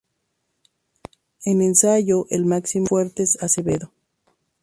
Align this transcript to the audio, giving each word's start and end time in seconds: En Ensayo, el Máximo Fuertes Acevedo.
En 1.45 1.61
Ensayo, 1.61 2.25
el 2.31 2.43
Máximo 2.47 2.87
Fuertes 2.87 3.37
Acevedo. 3.43 3.91